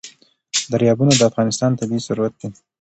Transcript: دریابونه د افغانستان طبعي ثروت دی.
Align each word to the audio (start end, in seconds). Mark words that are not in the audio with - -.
دریابونه 0.71 1.11
د 1.17 1.21
افغانستان 1.29 1.71
طبعي 1.79 1.99
ثروت 2.07 2.33
دی. 2.39 2.49